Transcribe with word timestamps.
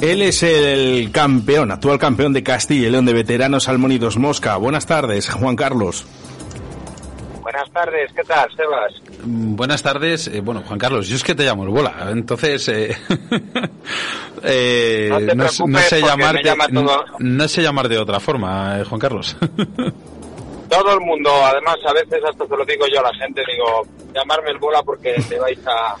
Él 0.00 0.22
es 0.22 0.42
el 0.42 1.10
campeón, 1.12 1.70
actual 1.70 1.98
campeón 1.98 2.32
de 2.32 2.42
Castilla 2.42 2.88
y 2.88 2.90
León 2.90 3.04
de 3.04 3.12
veteranos 3.12 3.64
Salmónidos 3.64 4.16
Mosca. 4.16 4.56
Buenas 4.56 4.86
tardes, 4.86 5.28
Juan 5.28 5.56
Carlos. 5.56 6.06
Buenas 7.42 7.70
tardes, 7.70 8.10
¿qué 8.14 8.22
tal, 8.22 8.48
Sebas? 8.56 8.92
Mm, 9.24 9.56
buenas 9.56 9.82
tardes, 9.82 10.28
eh, 10.28 10.40
bueno, 10.40 10.62
Juan 10.66 10.78
Carlos, 10.78 11.08
yo 11.08 11.16
es 11.16 11.24
que 11.24 11.34
te 11.34 11.44
llamo 11.44 11.64
el 11.64 11.70
bola, 11.70 12.08
entonces 12.10 12.66
eh, 12.68 12.96
eh, 14.44 15.08
no, 15.10 15.18
te 15.18 15.34
no, 15.34 15.44
preocupes 15.44 15.58
no 15.68 15.78
sé 15.80 16.00
porque 16.00 16.06
llamarte, 16.06 16.42
me 16.42 16.48
llama 16.48 16.68
todo- 16.68 17.04
no 17.18 17.48
sé 17.48 17.62
llamar 17.62 17.88
de 17.88 17.98
otra 17.98 18.20
forma, 18.20 18.78
eh, 18.80 18.84
Juan 18.84 19.00
Carlos. 19.00 19.36
Todo 20.70 20.92
el 20.94 21.00
mundo, 21.00 21.28
además, 21.44 21.74
a 21.84 21.92
veces 21.92 22.20
hasta 22.30 22.46
se 22.46 22.56
lo 22.56 22.64
digo 22.64 22.84
yo 22.94 23.00
a 23.00 23.10
la 23.10 23.14
gente, 23.18 23.42
digo, 23.52 23.82
llamarme 24.14 24.50
el 24.52 24.58
bola 24.58 24.80
porque 24.84 25.16
te 25.28 25.36
vais 25.36 25.58
a... 25.66 25.96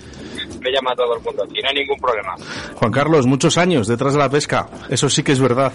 Me 0.60 0.70
llama 0.70 0.94
todo 0.94 1.14
el 1.16 1.22
mundo, 1.22 1.44
no 1.46 1.68
hay 1.68 1.74
ningún 1.74 1.98
problema. 1.98 2.34
Juan 2.74 2.92
Carlos, 2.92 3.26
muchos 3.26 3.58
años 3.58 3.86
detrás 3.86 4.12
de 4.12 4.18
la 4.18 4.28
pesca. 4.28 4.68
Eso 4.88 5.08
sí 5.08 5.22
que 5.22 5.32
es 5.32 5.40
verdad. 5.40 5.72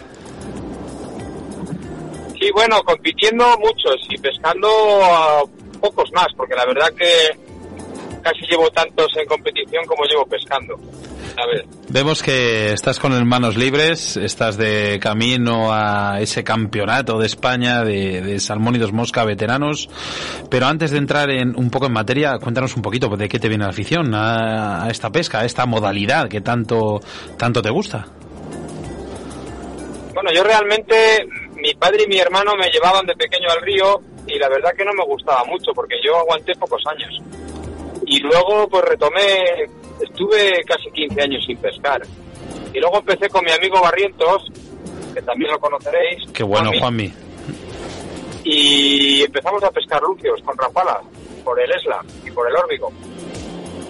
Sí, 2.40 2.52
bueno, 2.54 2.82
compitiendo 2.84 3.46
muchos 3.60 3.96
y 4.10 4.18
pescando 4.18 4.70
pocos 5.80 6.12
más, 6.14 6.28
porque 6.36 6.56
la 6.56 6.66
verdad 6.66 6.90
que 6.98 7.45
casi 8.26 8.44
llevo 8.50 8.68
tantos 8.72 9.08
en 9.18 9.26
competición 9.28 9.86
como 9.86 10.04
llevo 10.06 10.26
pescando. 10.26 10.76
¿sabes? 11.36 11.64
Vemos 11.90 12.24
que 12.24 12.72
estás 12.74 13.00
con 13.00 13.12
las 13.12 13.24
manos 13.24 13.56
libres, 13.56 14.18
estás 14.18 14.58
de 14.58 15.00
camino 15.00 15.72
a 15.72 16.20
ese 16.20 16.44
campeonato 16.44 17.20
de 17.20 17.28
España 17.28 17.84
de, 17.84 18.22
de 18.22 18.40
salmónidos 18.40 18.92
mosca 18.92 19.24
veteranos, 19.26 19.90
pero 20.50 20.66
antes 20.66 20.90
de 20.90 20.98
entrar 20.98 21.30
en 21.30 21.56
un 21.56 21.70
poco 21.70 21.86
en 21.86 21.94
materia, 21.94 22.40
cuéntanos 22.40 22.76
un 22.76 22.82
poquito 22.82 23.10
de 23.16 23.30
qué 23.30 23.38
te 23.38 23.48
viene 23.48 23.66
la 23.66 23.70
afición 23.70 24.16
a, 24.16 24.86
a 24.86 24.90
esta 24.90 25.12
pesca, 25.12 25.42
a 25.42 25.46
esta 25.46 25.68
modalidad 25.68 26.28
que 26.28 26.42
tanto 26.42 27.02
tanto 27.38 27.62
te 27.62 27.70
gusta. 27.70 28.08
Bueno, 30.16 30.32
yo 30.34 30.44
realmente, 30.44 31.28
mi 31.58 31.76
padre 31.76 32.06
y 32.06 32.08
mi 32.08 32.18
hermano 32.18 32.54
me 32.56 32.72
llevaban 32.72 33.06
de 33.06 33.14
pequeño 33.14 33.50
al 33.52 33.62
río 33.62 34.02
y 34.26 34.40
la 34.40 34.50
verdad 34.50 34.72
que 34.76 34.86
no 34.86 34.94
me 34.94 35.06
gustaba 35.06 35.44
mucho 35.44 35.72
porque 35.76 35.96
yo 36.04 36.18
aguanté 36.18 36.54
pocos 36.56 36.82
años. 36.88 37.22
Y 38.16 38.20
luego 38.20 38.66
pues 38.70 38.86
retomé, 38.86 39.68
estuve 40.00 40.64
casi 40.66 40.90
15 40.90 41.22
años 41.22 41.44
sin 41.46 41.58
pescar. 41.58 42.02
Y 42.74 42.80
luego 42.80 43.00
empecé 43.00 43.28
con 43.28 43.44
mi 43.44 43.52
amigo 43.52 43.82
Barrientos, 43.82 44.46
que 45.14 45.22
también 45.22 45.52
lo 45.52 45.60
conoceréis. 45.60 46.24
Qué 46.34 46.44
bueno, 46.44 46.72
Juanmi. 46.80 47.12
Y 48.46 49.22
empezamos 49.22 49.62
a 49.66 49.72
pescar 49.72 50.02
lucios 50.02 50.42
con 50.46 50.58
rapala, 50.58 51.02
por 51.44 51.60
el 51.60 51.70
Esla 51.70 52.06
y 52.26 52.32
por 52.32 52.50
el 52.50 52.56
Órbigo. 52.56 52.90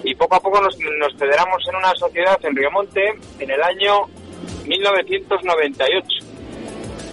Y 0.02 0.12
poco 0.16 0.34
a 0.34 0.40
poco 0.40 0.60
nos, 0.60 0.76
nos 0.98 1.14
federamos 1.16 1.62
en 1.68 1.76
una 1.76 1.94
sociedad 1.94 2.36
en 2.42 2.56
Riomonte 2.56 3.14
en 3.38 3.48
el 3.48 3.62
año 3.62 4.06
1998. 4.66 6.08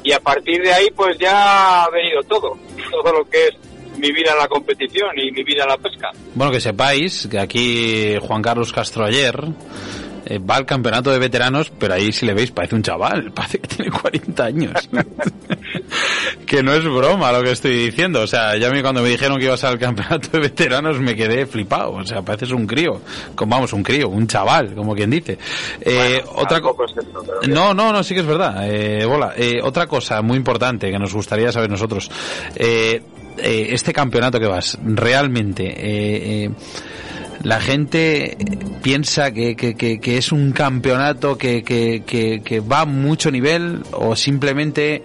Y 0.03 0.11
a 0.13 0.19
partir 0.19 0.63
de 0.63 0.73
ahí 0.73 0.89
pues 0.95 1.15
ya 1.19 1.83
ha 1.83 1.89
venido 1.91 2.23
todo, 2.23 2.57
todo 2.91 3.13
lo 3.19 3.29
que 3.29 3.49
es 3.49 3.55
mi 4.03 4.11
vida 4.11 4.31
en 4.33 4.37
la 4.37 4.47
competición 4.49 5.11
y 5.17 5.31
mi 5.31 5.43
vida 5.43 5.63
en 5.63 5.69
la 5.69 5.77
pesca. 5.77 6.11
Bueno, 6.35 6.51
que 6.51 6.59
sepáis 6.59 7.27
que 7.31 7.39
aquí 7.39 8.15
Juan 8.21 8.41
Carlos 8.41 8.73
Castro 8.73 9.05
ayer 9.05 9.33
eh, 10.25 10.39
va 10.39 10.55
al 10.55 10.65
campeonato 10.65 11.11
de 11.11 11.19
veteranos, 11.19 11.71
pero 11.77 11.93
ahí 11.95 12.11
si 12.11 12.25
le 12.25 12.33
veis 12.33 12.51
parece 12.51 12.75
un 12.75 12.81
chaval, 12.81 13.31
parece 13.35 13.59
que 13.59 13.67
tiene 13.67 13.91
40 13.91 14.43
años. 14.43 14.89
que 16.45 16.63
no 16.63 16.73
es 16.73 16.83
broma 16.83 17.31
lo 17.31 17.43
que 17.43 17.51
estoy 17.51 17.75
diciendo. 17.75 18.21
O 18.21 18.27
sea, 18.27 18.57
ya 18.57 18.67
a 18.67 18.71
mí 18.71 18.81
cuando 18.81 19.01
me 19.01 19.09
dijeron 19.09 19.37
que 19.37 19.45
ibas 19.45 19.63
al 19.63 19.79
campeonato 19.79 20.29
de 20.31 20.39
veteranos 20.39 20.99
me 20.99 21.15
quedé 21.15 21.45
flipado. 21.45 21.93
O 21.93 22.05
sea, 22.05 22.21
pareces 22.21 22.51
un 22.51 22.67
crío. 22.67 23.01
Como, 23.35 23.55
vamos, 23.55 23.73
un 23.73 23.83
crío, 23.83 24.09
un 24.09 24.27
chaval, 24.27 24.73
como 24.75 24.95
quien 24.95 25.09
dice. 25.09 25.37
Eh, 25.81 26.21
Bueno, 26.25 26.41
otra 26.41 26.57
es 26.57 26.97
esto, 26.97 27.23
pero 27.25 27.39
bien. 27.41 27.53
no, 27.53 27.73
no, 27.73 27.91
no, 27.91 28.03
sí 28.03 28.13
que 28.13 28.21
es 28.21 28.25
verdad. 28.25 28.67
Eh, 28.69 29.05
bola. 29.05 29.33
Eh, 29.35 29.59
otra 29.61 29.87
cosa 29.87 30.21
muy 30.21 30.37
importante 30.37 30.89
que 30.91 30.99
nos 30.99 31.13
gustaría 31.13 31.51
saber 31.51 31.69
nosotros. 31.69 32.09
Eh, 33.37 33.67
este 33.71 33.93
campeonato 33.93 34.39
que 34.39 34.47
vas, 34.47 34.77
realmente, 34.83 35.65
eh, 35.65 36.45
eh, 36.45 36.49
la 37.43 37.59
gente 37.59 38.37
piensa 38.81 39.31
que, 39.31 39.55
que, 39.55 39.75
que, 39.75 39.99
que 39.99 40.17
es 40.17 40.31
un 40.31 40.51
campeonato 40.51 41.37
que, 41.37 41.63
que, 41.63 42.03
que, 42.05 42.41
que 42.41 42.59
va 42.59 42.81
a 42.81 42.85
mucho 42.85 43.31
nivel 43.31 43.81
o 43.91 44.15
simplemente 44.15 45.03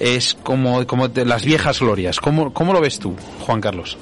es 0.00 0.34
como, 0.34 0.86
como 0.86 1.08
de 1.08 1.24
las 1.24 1.44
viejas 1.44 1.80
glorias. 1.80 2.18
¿Cómo, 2.20 2.52
¿Cómo 2.52 2.72
lo 2.72 2.80
ves 2.80 2.98
tú, 2.98 3.14
Juan 3.40 3.60
Carlos? 3.60 3.96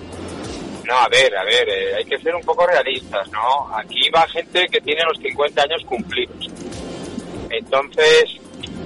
No, 0.86 0.94
a 0.94 1.08
ver, 1.08 1.34
a 1.36 1.44
ver, 1.44 1.68
eh, 1.68 1.94
hay 1.98 2.04
que 2.04 2.18
ser 2.18 2.34
un 2.34 2.42
poco 2.42 2.66
realistas, 2.66 3.28
¿no? 3.32 3.76
Aquí 3.76 4.10
va 4.14 4.26
gente 4.28 4.66
que 4.70 4.80
tiene 4.80 5.02
los 5.04 5.18
50 5.18 5.62
años 5.62 5.82
cumplidos. 5.86 6.50
Entonces, 7.50 8.24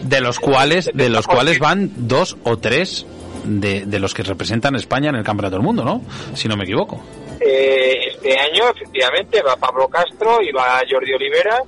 De 0.03 0.21
los 0.21 0.39
cuales, 0.39 0.91
de 0.95 1.09
los 1.09 1.27
cuales 1.27 1.59
van 1.59 1.91
dos 1.97 2.37
o 2.45 2.57
tres 2.59 3.05
de, 3.49 3.87
de 3.87 3.99
los 3.99 4.15
que 4.15 4.23
representan 4.23 4.75
España 4.77 5.11
en 5.11 5.17
el 5.17 5.25
Campeonato 5.25 5.57
del 5.57 5.65
Mundo, 5.65 5.85
¿no? 5.85 6.03
Si 6.35 6.49
no 6.49 6.57
me 6.57 6.65
equivoco. 6.65 7.03
Eh, 7.41 7.95
este 8.09 8.39
año, 8.39 8.65
efectivamente, 8.75 9.43
va 9.43 9.57
Pablo 9.57 9.89
Castro 9.89 10.43
y 10.43 10.53
va 10.53 10.83
Jordi 10.89 11.13
Olivera. 11.13 11.63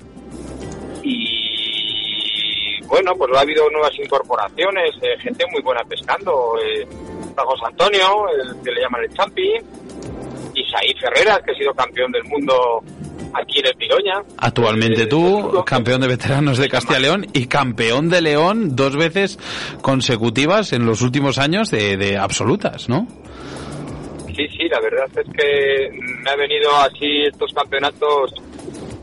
Y 1.03 2.85
bueno, 2.87 3.13
pues 3.17 3.31
ha 3.37 3.41
habido 3.41 3.69
nuevas 3.71 3.97
incorporaciones, 3.99 4.91
eh, 5.03 5.19
gente 5.21 5.45
muy 5.53 5.63
buena 5.63 5.83
pescando. 5.85 6.55
Eh, 6.59 6.87
Antonio, 7.65 8.29
el 8.29 8.63
que 8.63 8.71
le 8.71 8.83
llaman 8.83 9.03
el 9.05 9.15
Champi. 9.15 9.55
Isaí 10.55 10.93
Ferreras, 11.01 11.41
que 11.45 11.53
ha 11.53 11.55
sido 11.55 11.73
campeón 11.73 12.13
del 12.13 12.25
mundo 12.25 12.83
aquí 13.35 13.61
en 13.61 13.67
el 13.67 13.75
Piroña. 13.75 14.15
Actualmente 14.39 15.03
Eh, 15.03 15.07
tú, 15.07 15.37
seguro. 15.37 15.65
campeón 15.65 16.01
de 16.01 16.09
veteranos 16.09 16.59
de 16.59 16.69
Castilla 16.69 16.99
y 16.99 17.03
León 17.03 17.27
y 17.33 17.47
campeón 17.47 18.09
de 18.09 18.21
León 18.23 18.77
dos 18.77 18.97
veces 18.97 19.39
consecutivas 19.83 20.73
en 20.73 20.87
los 20.87 21.03
últimos 21.03 21.39
años 21.39 21.71
de, 21.71 21.97
de 21.97 22.17
absolutas, 22.19 22.89
¿no? 22.89 23.07
Sí, 24.29 24.47
sí, 24.57 24.69
la 24.71 24.81
verdad 24.81 25.07
es 25.17 25.27
que 25.37 25.91
me 26.25 26.31
ha 26.31 26.37
venido 26.37 26.71
así 26.77 27.23
estos 27.27 27.53
campeonatos 27.53 28.33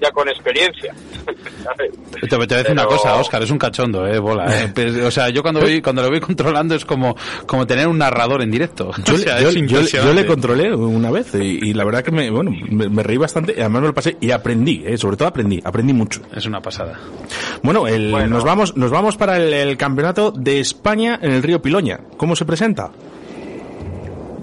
ya 0.02 0.10
con 0.12 0.28
experiencia. 0.30 0.94
Te, 1.28 2.28
te 2.28 2.36
voy 2.36 2.46
a 2.50 2.56
decir 2.56 2.72
una 2.72 2.84
Pero- 2.88 2.98
cosa, 2.98 3.16
Óscar, 3.18 3.44
es 3.44 3.52
un 3.52 3.58
cachondo, 3.58 4.08
eh, 4.08 4.20
bola. 4.20 4.46
eh. 4.64 4.72
Pues, 4.76 4.96
o 5.04 5.12
sea, 5.12 5.30
yo 5.30 5.42
cuando 5.42 5.60
voy, 5.62 5.82
cuando 5.82 6.02
lo 6.02 6.10
voy 6.10 6.20
controlando 6.20 6.76
es 6.76 6.86
como, 6.86 7.16
como 7.46 7.66
tener 7.68 7.88
un 7.88 7.98
narrador 7.98 8.42
en 8.42 8.52
directo. 8.52 8.92
Yo, 9.06 9.16
o 9.16 9.18
sea, 9.18 9.40
yo- 9.42 9.50
yo- 9.52 9.82
yo 9.82 10.14
le 10.14 10.26
controlé 10.26 10.74
una 10.74 11.12
vez 11.12 11.34
y, 11.36 11.70
y 11.70 11.74
la 11.74 11.84
verdad 11.86 12.04
que 12.04 12.12
me, 12.12 12.30
bueno, 12.30 12.52
me, 12.70 12.90
me 12.90 13.04
reí 13.04 13.18
bastante, 13.18 13.54
y 13.58 13.60
además 13.60 13.82
me 13.82 13.88
lo 13.90 13.94
pasé 13.94 14.18
y 14.22 14.32
aprendí, 14.32 14.84
eh, 14.86 14.98
sobre 14.98 15.18
todo 15.18 15.28
aprendí, 15.28 15.62
aprendí 15.64 15.94
mucho. 15.94 16.22
Es 16.36 16.46
una 16.46 16.62
pasada. 16.62 17.00
Bueno, 17.64 17.88
el- 17.88 18.12
Bueno. 18.12 18.28
nos 18.28 18.44
vamos 18.44 18.78
nos 18.78 18.92
vamos 18.92 19.18
para 19.18 19.38
el, 19.38 19.54
el 19.54 19.78
campeonato 19.78 20.32
de 20.32 20.60
España 20.60 21.20
en 21.22 21.32
el 21.32 21.44
río 21.44 21.62
Piloña. 21.62 22.00
¿Cómo 22.18 22.36
se 22.36 22.46
presenta? 22.46 22.92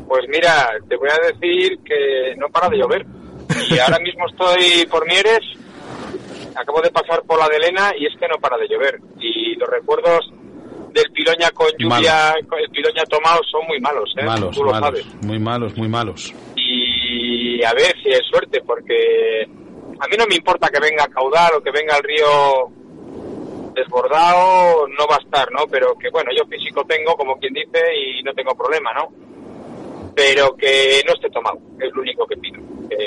Pues 0.09 0.25
mira, 0.29 0.69
te 0.89 0.97
voy 0.97 1.09
a 1.09 1.27
decir 1.33 1.79
que 1.85 2.35
no 2.39 2.47
para 2.49 2.69
de 2.69 2.79
llover. 2.79 3.07
Y 3.71 3.79
ahora 3.79 3.99
mismo 3.99 4.25
estoy 4.29 4.87
por 4.91 5.07
Mieres, 5.07 5.41
acabo 6.57 6.81
de 6.81 6.91
pasar 6.91 7.23
por 7.23 7.39
la 7.39 7.49
de 7.49 7.57
Elena 7.57 7.93
y 7.99 8.07
es 8.07 8.13
que 8.19 8.27
no 8.29 8.37
para 8.41 8.57
de 8.59 8.69
llover. 8.69 8.99
Y 9.21 9.55
los 9.57 9.69
recuerdos 9.69 10.31
del 10.93 11.11
Piloña 11.13 11.51
con 11.51 11.67
lluvia, 11.79 12.35
con 12.49 12.59
el 12.59 12.71
Piloña 12.71 13.05
tomado 13.05 13.41
son 13.51 13.67
muy 13.67 13.81
malos, 13.81 14.13
¿eh? 14.17 14.25
Malos, 14.25 14.55
Tú 14.57 14.63
lo 14.65 14.71
malos, 14.73 15.01
sabes. 15.01 15.25
muy 15.25 15.39
malos, 15.39 15.77
muy 15.77 15.89
malos. 15.89 16.33
y 16.57 17.63
a 17.65 17.73
ver 17.73 17.95
si 18.03 18.11
es 18.11 18.21
suerte, 18.31 18.61
porque 18.67 19.43
a 19.45 20.07
mí 20.09 20.17
no 20.19 20.27
me 20.27 20.37
importa 20.37 20.69
que 20.69 20.81
venga 20.81 21.07
caudal 21.09 21.53
o 21.57 21.63
que 21.63 21.71
venga 21.71 21.97
el 21.97 22.03
río 22.05 22.71
desbordado, 23.75 24.87
no 24.89 25.07
va 25.11 25.17
a 25.17 25.23
estar, 25.25 25.51
¿no? 25.53 25.67
Pero 25.71 25.95
que 25.99 26.11
bueno, 26.11 26.31
yo 26.37 26.45
físico 26.47 26.85
tengo, 26.87 27.15
como 27.17 27.37
quien 27.39 27.53
dice, 27.55 27.81
y 27.97 28.23
no 28.23 28.33
tengo 28.35 28.55
problema, 28.55 28.93
¿no? 28.95 29.09
Pero 30.15 30.55
que 30.57 31.03
no 31.07 31.15
esté 31.15 31.29
tomado, 31.31 31.59
es 31.81 31.93
lo 31.93 32.03
único 32.03 32.27
que 32.27 32.37
pido. 32.37 32.61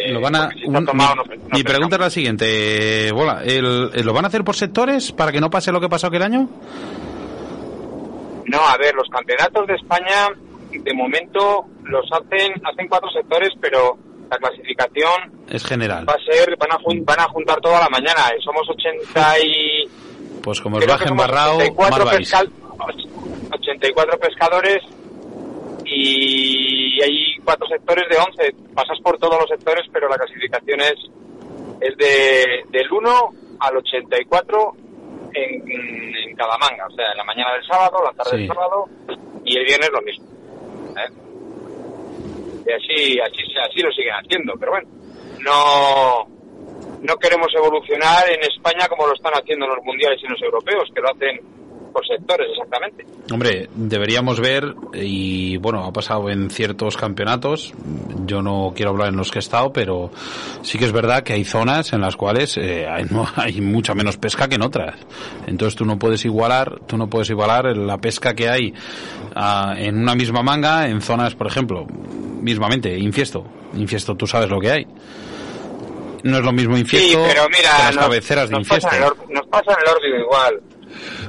Lo 0.10 0.22
van 0.22 0.36
a, 0.36 0.50
un- 0.66 0.86
tomado, 0.86 1.16
mi, 1.24 1.38
no- 1.38 1.44
no 1.50 1.58
mi 1.58 1.64
pregunta 1.64 1.96
es 1.98 2.02
la 2.02 2.10
siguiente, 2.10 3.12
Bola, 3.14 3.42
¿el, 3.44 3.92
el- 3.94 4.06
¿lo 4.06 4.14
van 4.14 4.26
a 4.26 4.28
hacer 4.30 4.44
por 4.44 4.56
sectores 4.56 5.12
para 5.12 5.32
que 5.32 5.40
no 5.42 5.50
pase 5.50 5.72
lo 5.72 5.80
que 5.80 5.90
pasó 5.90 6.08
aquel 6.08 6.24
año? 6.24 6.50
No, 8.46 8.60
a 8.68 8.78
ver, 8.78 8.94
los 8.96 9.08
campeonatos 9.10 9.68
de 9.68 9.76
España, 9.76 10.30
de 10.72 10.94
momento, 10.94 11.66
los 11.84 12.06
hacen, 12.12 12.54
hacen 12.66 12.88
cuatro 12.88 13.10
sectores, 13.12 13.50
pero 13.62 13.98
la 14.32 14.38
clasificación 14.38 15.32
Es 15.50 15.66
general. 15.66 16.08
va 16.08 16.14
a 16.14 16.32
ser, 16.34 16.56
van 16.58 16.72
a, 16.72 16.78
jun- 16.80 17.04
van 17.06 17.20
a 17.20 17.24
juntar 17.30 17.60
toda 17.62 17.80
la 17.82 17.90
mañana. 17.90 18.30
eh, 18.34 18.40
Somos 18.44 18.68
80 18.70 19.40
y... 19.40 19.84
Pues 20.42 20.62
como 20.62 20.80
que 20.80 20.86
bajen 20.86 21.16
barrao, 21.16 21.58
84, 21.58 22.06
mal 22.06 22.06
vais. 22.16 22.20
pescal- 22.34 22.52
84 23.52 24.20
pescadores 24.20 24.78
y 25.86 27.02
hay 27.02 27.37
cuatro 27.48 27.66
sectores 27.68 28.04
de 28.10 28.18
11. 28.18 28.74
Pasas 28.76 29.00
por 29.02 29.18
todos 29.20 29.40
los 29.40 29.48
sectores, 29.50 29.86
pero 29.94 30.10
la 30.10 30.18
clasificación 30.18 30.82
es, 30.82 31.00
es 31.80 31.96
de, 31.96 32.64
del 32.78 32.92
1 32.92 33.10
al 33.62 33.78
84 33.78 34.76
en, 35.34 35.72
en 35.72 36.36
cada 36.36 36.58
manga. 36.58 36.88
O 36.88 36.92
sea, 36.92 37.10
en 37.14 37.18
la 37.18 37.24
mañana 37.24 37.54
del 37.54 37.64
sábado, 37.66 38.04
la 38.04 38.12
tarde 38.12 38.32
Sí. 38.32 38.38
del 38.40 38.48
sábado 38.50 38.86
y 39.46 39.58
el 39.58 39.64
viernes 39.66 39.90
lo 39.94 40.02
mismo. 40.02 40.26
¿eh? 41.00 41.10
Y 42.68 42.72
así, 42.74 43.20
así, 43.22 43.44
así 43.64 43.80
lo 43.80 43.92
siguen 43.94 44.16
haciendo, 44.16 44.54
pero 44.60 44.74
bueno, 44.74 44.90
no, 45.40 46.28
no 47.02 47.16
queremos 47.16 47.48
evolucionar 47.56 48.30
en 48.30 48.42
España 48.44 48.90
como 48.90 49.08
lo 49.08 49.14
están 49.14 49.32
haciendo 49.36 49.68
en 49.68 49.72
los 49.76 49.86
mundiales 49.86 50.20
y 50.22 50.26
en 50.26 50.34
los 50.34 50.42
europeos, 50.42 50.90
que 50.94 51.00
lo 51.00 51.08
hacen 51.12 51.40
por 51.98 52.06
sectores 52.06 52.48
exactamente. 52.52 53.06
Hombre, 53.32 53.70
deberíamos 53.74 54.40
ver, 54.40 54.76
y 54.94 55.58
bueno, 55.58 55.84
ha 55.84 55.92
pasado 55.92 56.30
en 56.30 56.52
ciertos 56.52 56.96
campeonatos, 56.96 57.74
yo 58.28 58.44
no 58.44 58.72
quiero 58.76 58.92
hablar 58.92 59.10
en 59.10 59.18
los 59.18 59.32
que 59.32 59.40
he 59.40 59.42
estado, 59.42 59.74
pero 59.74 60.12
sí 60.62 60.78
que 60.78 60.86
es 60.86 60.92
verdad 60.92 61.24
que 61.24 61.34
hay 61.34 61.44
zonas 61.44 61.94
en 61.94 62.02
las 62.02 62.16
cuales 62.16 62.56
eh, 62.58 62.86
hay, 62.88 63.06
no, 63.10 63.28
hay 63.36 63.62
mucha 63.62 63.96
menos 63.96 64.18
pesca 64.18 64.48
que 64.48 64.56
en 64.56 64.62
otras. 64.62 64.96
Entonces 65.48 65.76
tú 65.76 65.86
no 65.86 65.98
puedes 65.98 66.24
igualar, 66.24 66.82
tú 66.86 66.98
no 66.98 67.10
puedes 67.10 67.32
igualar 67.32 67.76
la 67.76 67.98
pesca 67.98 68.36
que 68.36 68.48
hay 68.48 68.74
ah, 69.36 69.74
en 69.76 69.98
una 69.98 70.14
misma 70.14 70.44
manga 70.44 70.88
en 70.88 71.02
zonas, 71.02 71.34
por 71.34 71.48
ejemplo, 71.48 71.88
mismamente, 71.88 72.96
infiesto. 72.96 73.44
Infiesto, 73.74 74.16
tú 74.16 74.28
sabes 74.28 74.52
lo 74.52 74.60
que 74.60 74.72
hay. 74.72 74.88
No 76.24 76.38
es 76.38 76.44
lo 76.44 76.52
mismo 76.52 76.78
infiesto 76.78 77.10
Sí, 77.10 77.26
pero 77.28 77.48
mira, 77.50 77.76
que 77.76 77.84
las 77.84 77.96
nos, 77.96 78.04
cabeceras 78.06 78.50
de 78.50 78.56
nos 78.58 78.68
pasa 78.68 78.88
infiesto. 78.88 79.16
el 79.28 79.34
nos 79.34 79.48
pasa 79.48 79.72
en 79.72 79.78
el 79.80 79.96
órbigo 79.96 80.18
igual. 80.18 80.62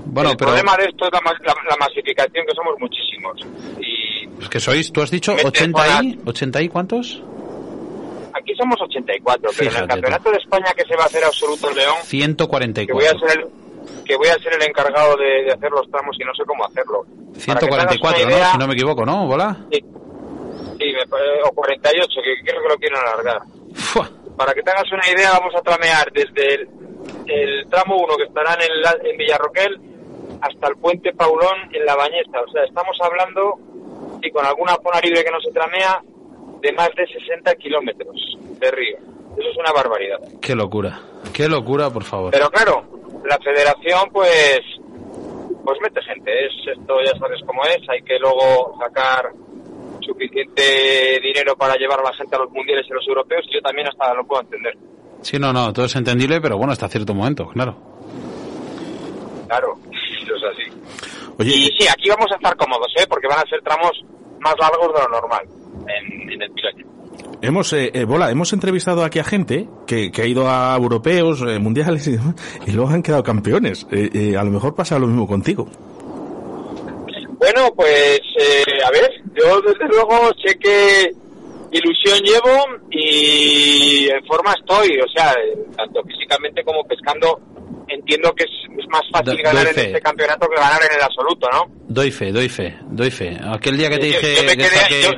Bueno, 0.06 0.30
el 0.30 0.36
pero 0.36 0.50
problema 0.50 0.76
de 0.76 0.84
esto 0.86 1.04
es 1.06 1.10
la, 1.12 1.20
la- 1.44 1.70
la 1.70 1.76
masificación, 1.76 2.46
que 2.46 2.54
somos 2.54 2.74
muchísimos. 2.78 3.40
Y 3.80 4.42
es 4.42 4.48
que 4.48 4.60
sois, 4.60 4.92
tú 4.92 5.02
has 5.02 5.10
dicho 5.10 5.32
Mete 5.34 5.48
80 5.48 6.02
y, 6.04 6.18
80 6.24 6.62
y 6.62 6.68
cuántos? 6.68 7.22
aquí 8.34 8.54
somos 8.56 8.80
84, 8.80 9.40
pero 9.40 9.48
en 9.50 9.54
Fíjate 9.54 9.78
el 9.78 9.82
tú. 9.82 9.88
Campeonato 9.94 10.30
de 10.30 10.36
España 10.38 10.72
que 10.76 10.84
se 10.84 10.96
va 10.96 11.02
a 11.02 11.06
hacer 11.06 11.24
absoluto 11.24 11.70
en 11.70 11.76
León, 11.76 11.94
que 11.96 12.92
voy 12.92 13.04
a 13.04 13.10
144. 13.18 13.28
ser 13.28 13.38
el 13.40 13.46
que 14.04 14.16
voy 14.16 14.28
a 14.28 14.34
ser 14.38 14.54
el 14.54 14.62
encargado 14.62 15.16
de, 15.16 15.44
de 15.44 15.52
hacer 15.52 15.70
los 15.70 15.90
tramos 15.90 16.16
y 16.18 16.24
no 16.24 16.34
sé 16.34 16.42
cómo 16.46 16.64
hacerlo. 16.64 17.04
Para 17.46 17.60
que 17.60 17.66
te 17.66 17.74
hagas 17.74 17.92
144, 17.98 18.20
una 18.22 18.30
¿no? 18.30 18.36
idea- 18.36 18.52
Si 18.52 18.58
no 18.58 18.66
me 18.66 18.72
equivoco, 18.74 19.04
¿no? 19.04 19.26
¿Bola? 19.26 19.56
Sí, 19.72 19.80
Sí, 20.78 20.94
pare- 21.10 21.42
o 21.44 21.50
48, 21.52 22.06
que 22.22 22.44
creo 22.44 22.62
que 22.62 22.68
lo 22.68 22.76
quieren 22.76 22.98
alargar. 22.98 23.42
Fua. 23.74 24.08
Para 24.36 24.54
que 24.54 24.62
te 24.62 24.70
hagas 24.70 24.90
una 24.92 25.02
idea, 25.12 25.32
vamos 25.32 25.52
a 25.56 25.60
tramear 25.60 26.10
desde 26.12 26.54
el, 26.54 26.68
el 27.26 27.66
tramo 27.68 27.96
1 27.96 28.16
que 28.16 28.22
estará 28.24 28.54
en, 28.54 28.62
el, 28.62 29.10
en 29.10 29.16
Villarroquel 29.18 29.80
hasta 30.40 30.68
el 30.68 30.76
puente 30.76 31.12
Paulón 31.12 31.68
en 31.72 31.84
La 31.84 31.96
Bañeza. 31.96 32.40
O 32.46 32.50
sea, 32.50 32.64
estamos 32.64 32.96
hablando, 33.02 33.58
y 34.22 34.30
con 34.30 34.44
alguna 34.44 34.76
zona 34.82 35.00
libre 35.02 35.24
que 35.24 35.30
no 35.30 35.40
se 35.40 35.52
tramea, 35.52 36.02
de 36.60 36.72
más 36.72 36.90
de 36.96 37.06
60 37.06 37.54
kilómetros 37.56 38.16
de 38.60 38.70
río. 38.70 38.98
Eso 39.36 39.48
es 39.50 39.56
una 39.56 39.72
barbaridad. 39.72 40.18
Qué 40.40 40.54
locura. 40.54 41.00
Qué 41.32 41.48
locura, 41.48 41.90
por 41.90 42.02
favor. 42.02 42.32
Pero 42.32 42.50
claro, 42.50 42.82
la 43.24 43.38
federación 43.38 44.10
pues 44.12 44.60
pues 45.64 45.78
mete 45.82 46.00
gente, 46.02 46.32
es 46.46 46.52
esto 46.78 46.94
ya 47.04 47.18
sabes 47.18 47.40
cómo 47.44 47.62
es, 47.64 47.78
hay 47.90 48.00
que 48.00 48.18
luego 48.18 48.74
sacar 48.80 49.30
suficiente 50.00 51.20
dinero 51.22 51.54
para 51.56 51.74
llevar 51.74 52.00
a 52.00 52.04
la 52.04 52.14
gente 52.14 52.34
a 52.34 52.38
los 52.38 52.50
mundiales 52.50 52.86
y 52.88 52.94
los 52.94 53.06
europeos 53.06 53.44
y 53.50 53.54
yo 53.54 53.60
también 53.60 53.86
hasta 53.86 54.14
lo 54.14 54.26
puedo 54.26 54.42
entender. 54.42 54.78
Sí, 55.20 55.38
no, 55.38 55.52
no, 55.52 55.70
todo 55.72 55.84
es 55.84 55.94
entendible, 55.94 56.40
pero 56.40 56.56
bueno, 56.56 56.72
hasta 56.72 56.88
cierto 56.88 57.14
momento, 57.14 57.48
claro. 57.48 57.76
Claro, 59.46 59.78
es 60.38 60.44
así. 60.52 61.32
Oye, 61.38 61.50
Y 61.50 61.64
sí, 61.78 61.86
aquí 61.88 62.08
vamos 62.08 62.26
a 62.32 62.36
estar 62.36 62.56
cómodos, 62.56 62.88
¿eh? 62.98 63.04
porque 63.08 63.28
van 63.28 63.38
a 63.38 63.48
ser 63.48 63.60
tramos 63.62 63.92
más 64.40 64.54
largos 64.60 64.94
de 64.94 65.02
lo 65.02 65.08
normal 65.08 65.42
en, 65.86 66.30
en 66.32 66.42
el 66.42 66.50
Piloña. 66.52 66.84
hemos, 67.42 67.72
eh, 67.72 67.90
eh, 67.94 68.04
Bola, 68.04 68.30
hemos 68.30 68.52
entrevistado 68.52 69.04
aquí 69.04 69.18
a 69.18 69.24
gente 69.24 69.68
que, 69.86 70.10
que 70.10 70.22
ha 70.22 70.26
ido 70.26 70.48
a 70.48 70.76
europeos, 70.76 71.42
eh, 71.42 71.58
mundiales 71.58 72.06
y 72.08 72.12
demás, 72.12 72.34
y 72.66 72.72
luego 72.72 72.90
han 72.90 73.02
quedado 73.02 73.22
campeones. 73.22 73.86
Eh, 73.90 74.10
eh, 74.12 74.36
a 74.36 74.44
lo 74.44 74.50
mejor 74.50 74.74
pasa 74.74 74.98
lo 74.98 75.06
mismo 75.06 75.26
contigo. 75.26 75.68
Bueno, 77.38 77.70
pues 77.74 78.20
eh, 78.40 78.64
a 78.84 78.90
ver, 78.90 79.10
yo 79.34 79.60
desde 79.60 79.86
luego 79.88 80.30
sé 80.44 80.58
que 80.58 81.12
ilusión 81.70 82.18
llevo 82.24 82.80
y 82.90 84.08
en 84.10 84.24
forma 84.26 84.54
estoy, 84.58 84.98
o 85.00 85.08
sea, 85.14 85.32
eh, 85.32 85.56
tanto 85.76 86.02
físicamente 86.02 86.64
como 86.64 86.82
pescando, 86.84 87.40
entiendo 88.08 88.34
que 88.34 88.44
es, 88.44 88.50
es 88.78 88.88
más 88.88 89.02
fácil 89.12 89.36
Do- 89.36 89.42
ganar 89.42 89.66
en 89.66 89.74
fe. 89.74 89.86
este 89.88 90.00
campeonato 90.00 90.48
que 90.48 90.56
ganar 90.56 90.80
en 90.82 90.96
el 90.96 91.02
absoluto, 91.02 91.46
¿no? 91.52 91.66
Doy 91.88 92.10
fe, 92.10 92.32
doy 92.32 92.48
fe, 92.48 92.76
doy 92.90 93.10
fe. 93.10 93.38
Aquel 93.52 93.76
día 93.76 93.90
que 93.90 93.98
te 93.98 94.06
dije 94.06 94.34
yo 94.36 94.56
que 94.56 94.64
saqué, 94.64 95.02
yo- 95.02 95.10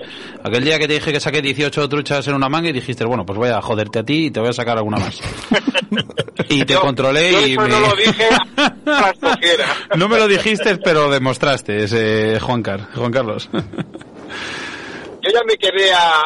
aquel 0.42 0.64
día 0.64 0.78
que 0.78 0.88
te 0.88 0.94
dije 0.94 1.12
que 1.12 1.20
saqué 1.20 1.40
18 1.40 1.88
truchas 1.88 2.26
en 2.26 2.34
una 2.34 2.48
manga 2.48 2.69
y 2.69 2.72
dijiste, 2.72 3.04
bueno, 3.04 3.25
pues 3.25 3.38
voy 3.38 3.48
a 3.50 3.60
joderte 3.62 4.00
a 4.00 4.02
ti 4.02 4.26
y 4.26 4.31
te 4.32 4.40
voy 4.40 4.48
a 4.48 4.52
sacar 4.52 4.76
alguna 4.78 4.98
más. 4.98 5.20
y 6.48 6.64
te 6.64 6.75
controlé 6.75 7.31
y 7.48 7.52
eso 7.52 7.60
me... 7.62 7.69
no 7.69 7.81
lo 7.81 7.94
dije 7.94 8.25
a 8.56 8.72
la 8.87 9.10
escogiera. 9.10 9.66
No 9.96 10.08
me 10.08 10.19
lo 10.19 10.26
dijiste, 10.26 10.76
pero 10.78 11.10
demostraste, 11.10 11.84
ese 11.84 12.40
Juan, 12.40 12.62
Car 12.62 12.88
Juan 12.94 13.12
Carlos. 13.12 13.48
Yo 15.22 15.31
ya 15.31 15.44
me 15.46 15.54
quedé 15.58 15.93
a, 15.93 16.20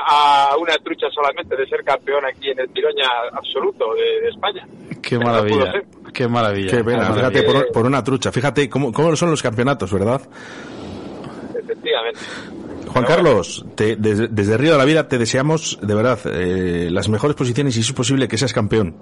a 0.52 0.56
una 0.56 0.75
trucha 0.78 1.06
solamente 1.12 1.56
de 1.56 1.67
ser 1.67 1.82
campeón 1.84 2.25
aquí 2.25 2.50
en 2.50 2.60
el 2.60 2.69
Piroña 2.69 3.08
absoluto 3.32 3.87
de, 3.94 4.20
de 4.22 4.28
España. 4.28 4.67
Qué 5.02 5.19
no 5.19 5.26
maravilla. 5.26 5.72
Qué 6.14 6.26
maravilla. 6.28 6.70
Qué 6.70 6.82
pena, 6.84 7.08
qué 7.08 7.12
fíjate, 7.14 7.43
maravilla. 7.43 7.64
por, 7.66 7.72
por 7.72 7.87
una 7.87 8.02
trucha. 8.02 8.32
Fíjate 8.32 8.70
cómo, 8.70 8.93
cómo 8.93 9.14
son 9.16 9.31
los 9.31 9.43
campeonatos, 9.43 9.93
¿verdad? 9.93 10.22
Efectivamente. 11.58 12.20
Juan 12.88 13.05
Carlos, 13.05 13.64
te- 13.75 13.96
desde, 13.96 14.28
desde 14.28 14.56
Río 14.56 14.72
de 14.72 14.78
la 14.78 14.84
Vida 14.84 15.08
te 15.08 15.19
deseamos, 15.19 15.78
de 15.82 15.94
verdad, 15.94 16.19
eh, 16.26 16.88
las 16.90 17.08
mejores 17.08 17.34
posiciones 17.37 17.76
y 17.76 17.82
si 17.82 17.90
es 17.90 17.93
posible 17.96 18.28
que 18.28 18.38
seas 18.38 18.52
campeón. 18.52 18.94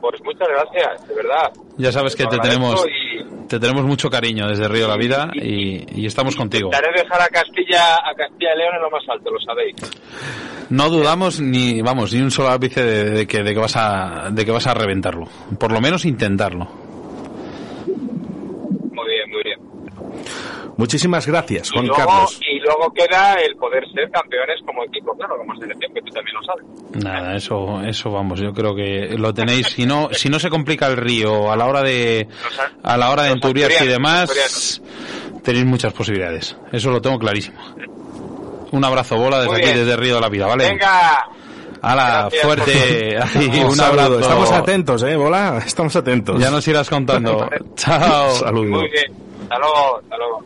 Pues 0.00 0.20
muchas 0.24 0.48
gracias, 0.48 1.08
de 1.08 1.14
verdad. 1.14 1.52
Ya 1.78 1.92
sabes 1.92 2.16
que 2.16 2.26
te 2.26 2.38
tenemos, 2.38 2.84
y- 2.86 3.46
te 3.48 3.60
tenemos 3.60 3.84
mucho 3.84 4.10
cariño 4.10 4.48
desde 4.48 4.66
Río 4.68 4.82
de 4.82 4.88
la 4.88 4.96
Vida 4.96 5.30
y, 5.34 6.00
y 6.00 6.06
estamos 6.06 6.34
contigo. 6.34 6.68
Intentaré 6.68 7.00
dejar 7.02 7.22
a 7.22 7.28
Castilla, 7.28 7.96
a 7.96 8.14
Castilla 8.16 8.54
y 8.54 8.58
León 8.58 8.74
en 8.76 8.82
lo 8.82 8.90
más 8.90 9.02
alto, 9.08 9.30
lo 9.30 9.40
sabéis. 9.40 9.76
No 10.70 10.90
dudamos 10.90 11.40
ni, 11.40 11.80
vamos, 11.82 12.12
ni 12.12 12.20
un 12.20 12.30
solo 12.30 12.50
ápice 12.50 12.82
de, 12.82 13.10
de 13.10 13.26
que, 13.26 13.42
de 13.42 13.54
que 13.54 13.60
vas 13.60 13.76
a, 13.76 14.30
de 14.30 14.44
que 14.44 14.50
vas 14.50 14.66
a 14.66 14.74
reventarlo. 14.74 15.26
Por 15.58 15.70
lo 15.72 15.80
menos 15.80 16.04
intentarlo. 16.04 16.66
Muy 17.86 19.08
bien, 19.08 19.30
muy 19.30 19.42
bien. 19.44 19.60
Muchísimas 20.76 21.26
gracias, 21.26 21.68
Y 21.68 21.72
Juan 21.74 21.86
luego, 21.86 22.04
Carlos. 22.06 22.40
y 22.50 22.58
luego 22.60 22.92
queda 22.92 23.34
el 23.34 23.56
poder 23.56 23.84
ser 23.94 24.10
campeones 24.10 24.60
como 24.66 24.84
equipo, 24.84 25.16
claro, 25.16 25.38
como 25.38 25.54
selección, 25.56 25.94
que 25.94 26.02
tú 26.02 26.12
también 26.12 26.36
lo 26.36 26.42
sabes. 26.42 27.02
Nada, 27.04 27.36
eso, 27.36 27.80
eso 27.82 28.10
vamos, 28.10 28.40
yo 28.40 28.52
creo 28.52 28.74
que 28.74 29.16
lo 29.16 29.32
tenéis. 29.32 29.68
Si 29.68 29.86
no, 29.86 30.08
si 30.12 30.28
no 30.28 30.38
se 30.38 30.50
complica 30.50 30.86
el 30.88 30.96
río 30.98 31.50
a 31.50 31.56
la 31.56 31.66
hora 31.66 31.82
de, 31.82 32.28
a- 32.82 32.96
la 32.98 33.10
hora 33.10 33.22
de 33.22 33.28
los 33.30 33.36
enturiarse 33.36 33.84
y 33.84 33.88
demás, 33.88 34.82
tenéis 35.42 35.64
muchas 35.64 35.92
posibilidades. 35.94 36.56
Eso 36.72 36.90
lo 36.90 37.00
tengo 37.00 37.18
clarísimo. 37.18 37.58
Un 38.72 38.84
abrazo, 38.84 39.16
bola, 39.16 39.38
desde 39.38 39.50
Muy 39.52 39.60
aquí, 39.60 39.72
bien. 39.72 39.78
desde 39.84 39.96
Río 39.96 40.14
de 40.16 40.20
la 40.20 40.28
Vida, 40.28 40.46
¿vale? 40.46 40.68
Venga, 40.68 41.28
Hala, 41.82 42.28
fuerte. 42.42 43.18
Ay, 43.34 43.64
Un 43.64 43.80
abrazo. 43.80 44.18
Estamos 44.20 44.50
atentos, 44.52 45.02
¿eh, 45.04 45.16
Bola? 45.16 45.62
Estamos 45.64 45.94
atentos. 45.94 46.40
Ya 46.40 46.50
nos 46.50 46.66
irás 46.66 46.88
contando. 46.88 47.48
Chao. 47.76 48.34
Saludos. 48.34 48.80
muy 48.80 48.90
bien. 48.90 49.12
Hasta 49.42 49.58
luego, 49.58 49.98
hasta 50.02 50.16
luego. 50.16 50.42